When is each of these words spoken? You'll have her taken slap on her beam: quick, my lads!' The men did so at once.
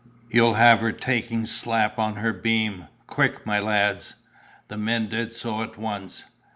You'll 0.31 0.55
have 0.55 0.79
her 0.81 0.91
taken 0.91 1.45
slap 1.45 1.99
on 1.99 2.15
her 2.15 2.33
beam: 2.33 2.87
quick, 3.05 3.45
my 3.45 3.59
lads!' 3.59 4.15
The 4.67 4.75
men 4.77 5.05
did 5.09 5.31
so 5.31 5.61
at 5.61 5.77
once. 5.77 6.25